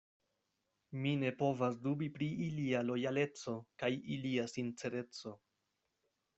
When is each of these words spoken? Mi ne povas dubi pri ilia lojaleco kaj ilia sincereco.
Mi 1.03 1.11
ne 1.23 1.31
povas 1.41 1.77
dubi 1.83 2.07
pri 2.15 2.31
ilia 2.47 2.81
lojaleco 2.89 3.55
kaj 3.85 3.93
ilia 4.19 4.51
sincereco. 4.57 5.39